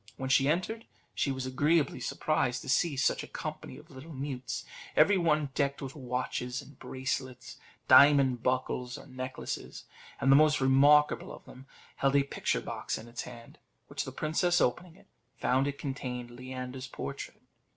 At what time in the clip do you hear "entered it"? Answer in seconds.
0.49-0.87